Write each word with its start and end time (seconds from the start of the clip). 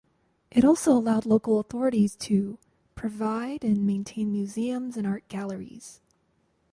It 0.49 0.65
also 0.65 0.93
allowed 0.93 1.27
local 1.27 1.59
authorities 1.59 2.15
to 2.21 2.57
"provide 2.95 3.63
and 3.63 3.85
maintain 3.85 4.31
museums 4.31 4.97
and 4.97 5.05
art 5.05 5.27
galleries". 5.27 6.01